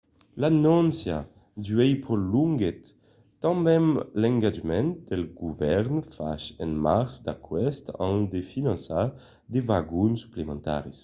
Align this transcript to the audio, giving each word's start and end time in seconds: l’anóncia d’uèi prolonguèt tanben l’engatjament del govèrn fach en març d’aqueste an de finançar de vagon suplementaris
l’anóncia 0.41 1.17
d’uèi 1.65 1.93
prolonguèt 2.03 2.83
tanben 3.43 3.85
l’engatjament 4.21 4.89
del 5.09 5.23
govèrn 5.39 5.95
fach 6.15 6.45
en 6.63 6.71
març 6.85 7.13
d’aqueste 7.25 7.91
an 8.07 8.15
de 8.33 8.39
finançar 8.51 9.05
de 9.53 9.59
vagon 9.69 10.11
suplementaris 10.23 10.99